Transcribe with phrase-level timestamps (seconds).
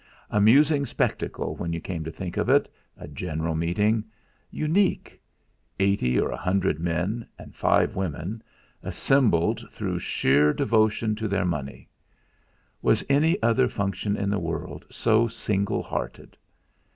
[0.31, 2.67] Amusing spectacle when you came to think of it,
[2.97, 4.03] a general meeting!
[4.49, 5.21] Unique!
[5.79, 8.41] Eighty or a hundred men, and five women,
[8.81, 11.87] assembled through sheer devotion to their money.
[12.81, 16.35] Was any other function in the world so single hearted.